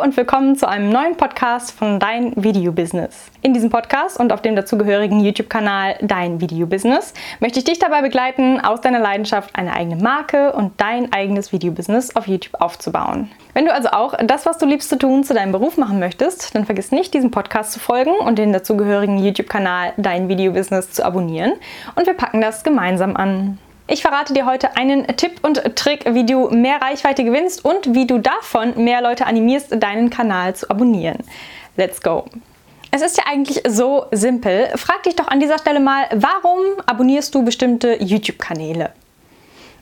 [0.00, 3.26] und willkommen zu einem neuen Podcast von Dein Video Business.
[3.42, 8.00] In diesem Podcast und auf dem dazugehörigen YouTube-Kanal Dein Video Business möchte ich dich dabei
[8.00, 13.30] begleiten, aus deiner Leidenschaft eine eigene Marke und dein eigenes Video-Business auf YouTube aufzubauen.
[13.52, 16.54] Wenn du also auch das, was du liebst zu tun, zu deinem Beruf machen möchtest,
[16.54, 21.04] dann vergiss nicht, diesem Podcast zu folgen und den dazugehörigen YouTube-Kanal Dein Video Business zu
[21.04, 21.52] abonnieren
[21.94, 23.58] und wir packen das gemeinsam an.
[23.92, 28.06] Ich verrate dir heute einen Tipp und Trick, wie du mehr Reichweite gewinnst und wie
[28.06, 31.18] du davon mehr Leute animierst, deinen Kanal zu abonnieren.
[31.76, 32.24] Let's go!
[32.92, 34.68] Es ist ja eigentlich so simpel.
[34.76, 38.92] Frag dich doch an dieser Stelle mal, warum abonnierst du bestimmte YouTube-Kanäle?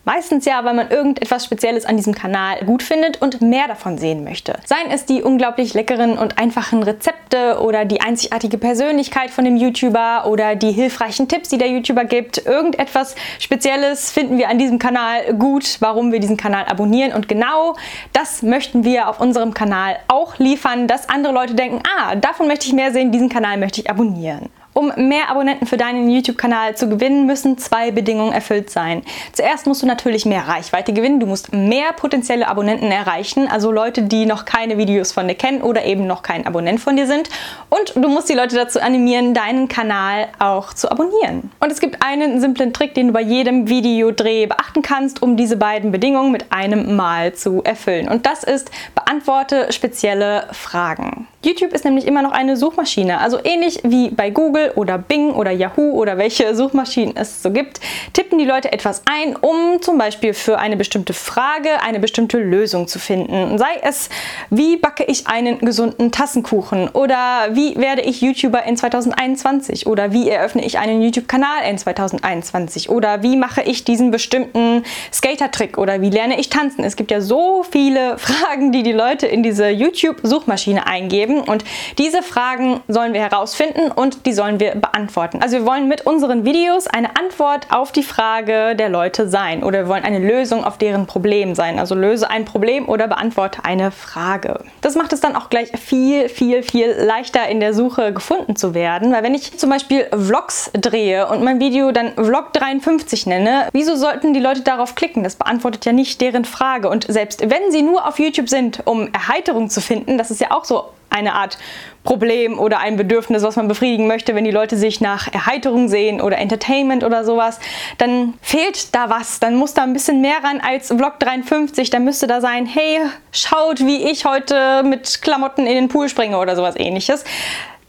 [0.08, 4.24] Meistens ja, weil man irgendetwas Spezielles an diesem Kanal gut findet und mehr davon sehen
[4.24, 4.54] möchte.
[4.64, 10.24] Seien es die unglaublich leckeren und einfachen Rezepte oder die einzigartige Persönlichkeit von dem YouTuber
[10.26, 12.38] oder die hilfreichen Tipps, die der YouTuber gibt.
[12.38, 17.12] Irgendetwas Spezielles finden wir an diesem Kanal gut, warum wir diesen Kanal abonnieren.
[17.12, 17.76] Und genau
[18.14, 22.66] das möchten wir auf unserem Kanal auch liefern, dass andere Leute denken, ah, davon möchte
[22.66, 24.48] ich mehr sehen, diesen Kanal möchte ich abonnieren.
[24.78, 29.02] Um mehr Abonnenten für deinen YouTube-Kanal zu gewinnen, müssen zwei Bedingungen erfüllt sein.
[29.32, 31.18] Zuerst musst du natürlich mehr Reichweite gewinnen.
[31.18, 35.62] Du musst mehr potenzielle Abonnenten erreichen, also Leute, die noch keine Videos von dir kennen
[35.62, 37.28] oder eben noch kein Abonnent von dir sind.
[37.70, 41.50] Und du musst die Leute dazu animieren, deinen Kanal auch zu abonnieren.
[41.58, 45.56] Und es gibt einen simplen Trick, den du bei jedem Videodreh beachten kannst, um diese
[45.56, 48.08] beiden Bedingungen mit einem Mal zu erfüllen.
[48.08, 51.26] Und das ist, beantworte spezielle Fragen.
[51.44, 55.52] YouTube ist nämlich immer noch eine Suchmaschine, also ähnlich wie bei Google oder Bing oder
[55.52, 57.78] Yahoo oder welche Suchmaschinen es so gibt,
[58.12, 62.88] tippen die Leute etwas ein, um zum Beispiel für eine bestimmte Frage eine bestimmte Lösung
[62.88, 63.56] zu finden.
[63.56, 64.08] Sei es,
[64.50, 66.88] wie backe ich einen gesunden Tassenkuchen?
[66.88, 72.90] Oder wie werde ich YouTuber in 2021 oder wie eröffne ich einen YouTube-Kanal in 2021
[72.90, 75.78] oder wie mache ich diesen bestimmten Skater-Trick?
[75.78, 76.82] Oder wie lerne ich tanzen.
[76.82, 81.42] Es gibt ja so viele Fragen, die die Leute in diese YouTube-Suchmaschine eingeben geben.
[81.42, 81.64] Und
[81.98, 85.40] diese Fragen sollen wir herausfinden und die sollen wir beantworten.
[85.42, 89.80] Also wir wollen mit unseren Videos eine Antwort auf die Frage der Leute sein oder
[89.84, 91.78] wir wollen eine Lösung auf deren Problem sein.
[91.78, 94.64] Also löse ein Problem oder beantworte eine Frage.
[94.80, 98.74] Das macht es dann auch gleich viel, viel, viel leichter in der Suche gefunden zu
[98.74, 99.12] werden.
[99.12, 103.96] Weil wenn ich zum Beispiel Vlogs drehe und mein Video dann Vlog 53 nenne, wieso
[103.96, 105.22] sollten die Leute darauf klicken?
[105.22, 106.88] Das beantwortet ja nicht deren Frage.
[106.88, 110.50] Und selbst wenn sie nur auf YouTube sind, um Erheiterung zu finden, das ist ja
[110.50, 111.58] auch so eine Art
[112.04, 116.20] Problem oder ein Bedürfnis, was man befriedigen möchte, wenn die Leute sich nach Erheiterung sehen
[116.20, 117.60] oder Entertainment oder sowas,
[117.98, 119.40] dann fehlt da was.
[119.40, 121.90] Dann muss da ein bisschen mehr ran als Vlog 53.
[121.90, 123.00] Dann müsste da sein, hey,
[123.32, 127.24] schaut, wie ich heute mit Klamotten in den Pool springe oder sowas ähnliches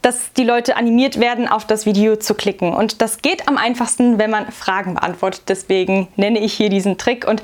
[0.02, 2.72] dass die Leute animiert werden, auf das Video zu klicken.
[2.72, 5.42] Und das geht am einfachsten, wenn man Fragen beantwortet.
[5.48, 7.26] Deswegen nenne ich hier diesen Trick.
[7.26, 7.42] Und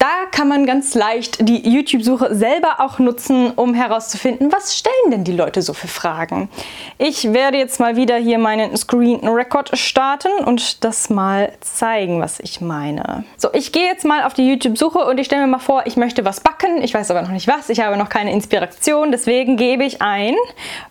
[0.00, 5.24] da kann man ganz leicht die YouTube-Suche selber auch nutzen, um herauszufinden, was stellen denn
[5.24, 6.48] die Leute so für Fragen.
[6.96, 12.40] Ich werde jetzt mal wieder hier meinen Screen Record starten und das mal zeigen, was
[12.40, 13.24] ich meine.
[13.36, 15.98] So, ich gehe jetzt mal auf die YouTube-Suche und ich stelle mir mal vor, ich
[15.98, 16.82] möchte was backen.
[16.82, 17.68] Ich weiß aber noch nicht was.
[17.68, 19.12] Ich habe noch keine Inspiration.
[19.12, 20.34] Deswegen gebe ich ein,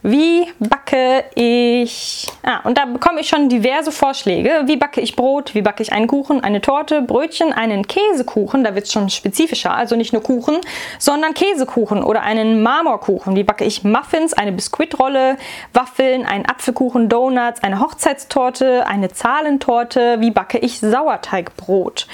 [0.04, 2.28] wie backe ich...
[2.44, 4.52] Ah, und da bekomme ich schon diverse Vorschläge.
[4.66, 5.56] Wie backe ich Brot?
[5.56, 8.64] Wie backe ich einen Kuchen, eine Torte, Brötchen, einen Käsekuchen?
[8.64, 10.58] Da wird es schon schon spezifischer, also nicht nur Kuchen,
[10.98, 13.36] sondern Käsekuchen oder einen Marmorkuchen.
[13.36, 15.38] Wie backe ich Muffins, eine Biskuitrolle,
[15.74, 20.18] Waffeln, einen Apfelkuchen, Donuts, eine Hochzeitstorte, eine Zahlentorte.
[20.20, 22.08] Wie backe ich Sauerteigbrot?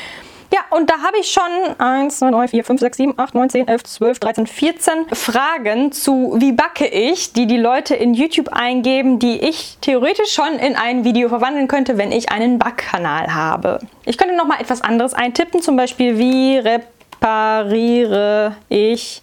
[0.53, 1.43] Ja, und da habe ich schon
[1.79, 5.91] 1, 2, 3, 4, 5, 6, 7, 8, 9, 10, 11, 12, 13, 14 Fragen
[5.91, 10.75] zu wie backe ich, die die Leute in YouTube eingeben, die ich theoretisch schon in
[10.75, 13.79] ein Video verwandeln könnte, wenn ich einen Backkanal habe.
[14.05, 19.21] Ich könnte noch mal etwas anderes eintippen, zum Beispiel wie repariere ich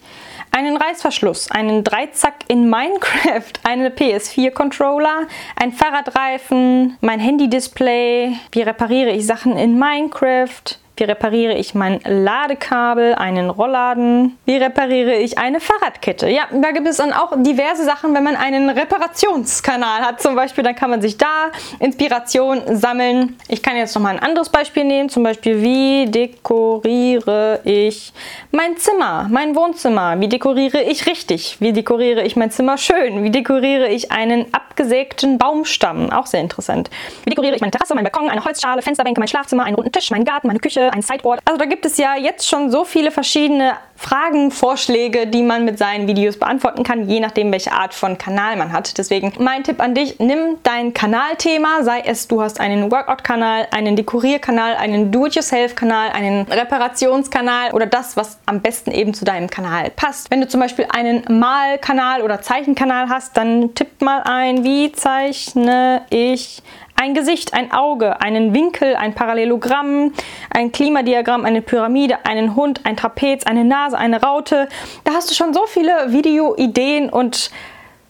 [0.51, 9.27] einen Reißverschluss, einen Dreizack in Minecraft, eine PS4-Controller, ein Fahrradreifen, mein Handy-Display, wie repariere ich
[9.27, 14.39] Sachen in Minecraft, wie repariere ich mein Ladekabel, einen Rollladen?
[14.45, 16.29] Wie repariere ich eine Fahrradkette?
[16.29, 20.21] Ja, da gibt es dann auch diverse Sachen, wenn man einen Reparationskanal hat.
[20.21, 23.39] Zum Beispiel, dann kann man sich da Inspiration sammeln.
[23.49, 25.09] Ich kann jetzt noch mal ein anderes Beispiel nehmen.
[25.09, 28.13] Zum Beispiel, wie dekoriere ich
[28.51, 30.21] mein Zimmer, mein Wohnzimmer?
[30.21, 31.57] Wie dekoriere ich richtig?
[31.59, 33.25] Wie dekoriere ich mein Zimmer schön?
[33.25, 36.11] Wie dekoriere ich einen abgesägten Baumstamm?
[36.11, 36.91] Auch sehr interessant.
[37.25, 40.11] Wie dekoriere ich meine Terrasse, mein Balkon, eine Holzschale, Fensterbänke, mein Schlafzimmer, einen runden Tisch,
[40.11, 40.82] meinen Garten, meine Küche?
[40.91, 41.41] Ein Sideboard.
[41.45, 45.79] Also da gibt es ja jetzt schon so viele verschiedene Fragen, Vorschläge, die man mit
[45.79, 48.99] seinen Videos beantworten kann, je nachdem, welche Art von Kanal man hat.
[48.99, 53.95] Deswegen mein Tipp an dich, nimm dein Kanalthema, sei es du hast einen Workout-Kanal, einen
[53.95, 60.33] Dekorierkanal, einen Do-it-yourself-Kanal, einen Reparationskanal oder das, was am besten eben zu deinem Kanal passt.
[60.33, 66.03] Wenn du zum Beispiel einen Malkanal oder Zeichenkanal hast, dann tipp mal ein, wie zeichne
[66.11, 66.61] ich
[67.03, 70.13] ein Gesicht, ein Auge, einen Winkel, ein Parallelogramm,
[70.51, 74.69] ein Klimadiagramm, eine Pyramide, einen Hund, ein Trapez, eine Nase, eine Raute.
[75.05, 77.51] Da hast du schon so viele Videoideen und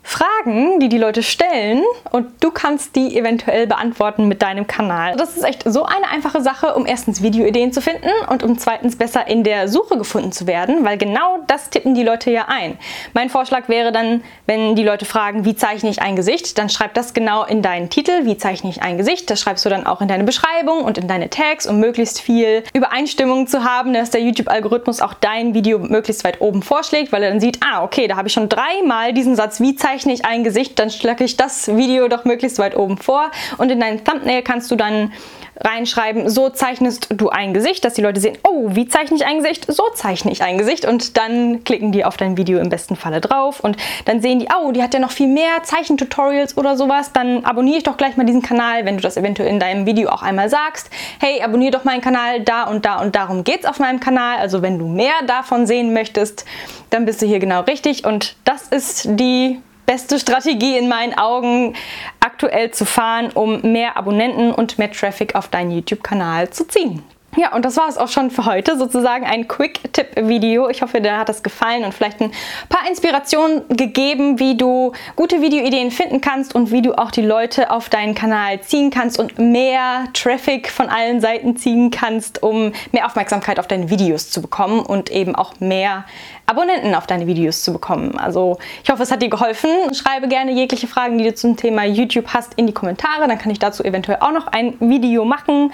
[0.03, 5.15] Fragen, die die Leute stellen und du kannst die eventuell beantworten mit deinem Kanal.
[5.17, 8.97] Das ist echt so eine einfache Sache, um erstens Videoideen zu finden und um zweitens
[8.97, 12.79] besser in der Suche gefunden zu werden, weil genau das tippen die Leute ja ein.
[13.15, 16.95] Mein Vorschlag wäre dann, wenn die Leute fragen, wie zeichne ich ein Gesicht, dann schreib
[16.95, 19.31] das genau in deinen Titel, wie zeichne ich ein Gesicht.
[19.31, 22.65] Das schreibst du dann auch in deine Beschreibung und in deine Tags, um möglichst viel
[22.75, 27.31] Übereinstimmung zu haben, dass der YouTube-Algorithmus auch dein Video möglichst weit oben vorschlägt, weil er
[27.31, 30.25] dann sieht, ah, okay, da habe ich schon dreimal diesen Satz, wie zeichne zeichne ich
[30.25, 33.31] ein Gesicht, dann schlage ich das Video doch möglichst weit oben vor.
[33.59, 35.13] Und in dein Thumbnail kannst du dann
[35.61, 39.37] reinschreiben, so zeichnest du ein Gesicht, dass die Leute sehen, oh, wie zeichne ich ein
[39.37, 39.71] Gesicht?
[39.71, 40.87] So zeichne ich ein Gesicht.
[40.87, 43.61] Und dann klicken die auf dein Video im besten Falle drauf.
[43.61, 47.45] Und dann sehen die, oh, die hat ja noch viel mehr Zeichentutorials oder sowas, dann
[47.45, 50.23] abonniere ich doch gleich mal diesen Kanal, wenn du das eventuell in deinem Video auch
[50.23, 50.89] einmal sagst,
[51.21, 54.39] hey, abonniere doch meinen Kanal, da und da und darum geht es auf meinem Kanal,
[54.39, 56.47] also wenn du mehr davon sehen möchtest,
[56.89, 58.07] dann bist du hier genau richtig.
[58.07, 61.75] Und das ist die beste Strategie in meinen Augen,
[62.21, 67.03] aktuell zu fahren, um mehr Abonnenten und mehr Traffic auf deinen YouTube-Kanal zu ziehen.
[67.35, 68.77] Ja, und das war es auch schon für heute.
[68.77, 70.69] Sozusagen ein Quick-Tipp-Video.
[70.69, 72.31] Ich hoffe, dir hat das gefallen und vielleicht ein
[72.69, 77.71] paar Inspirationen gegeben, wie du gute Videoideen finden kannst und wie du auch die Leute
[77.71, 83.07] auf deinen Kanal ziehen kannst und mehr Traffic von allen Seiten ziehen kannst, um mehr
[83.07, 86.05] Aufmerksamkeit auf deine Videos zu bekommen und eben auch mehr
[86.45, 88.19] Abonnenten auf deine Videos zu bekommen.
[88.19, 89.71] Also ich hoffe, es hat dir geholfen.
[89.95, 93.27] Schreibe gerne jegliche Fragen, die du zum Thema YouTube hast, in die Kommentare.
[93.27, 95.73] Dann kann ich dazu eventuell auch noch ein Video machen.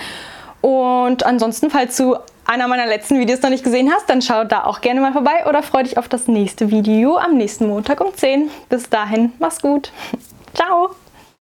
[0.61, 4.65] Und ansonsten, falls du einer meiner letzten Videos noch nicht gesehen hast, dann schau da
[4.65, 8.15] auch gerne mal vorbei oder freu dich auf das nächste Video am nächsten Montag um
[8.15, 8.51] 10.
[8.69, 9.93] Bis dahin, mach's gut.
[10.55, 10.91] Ciao!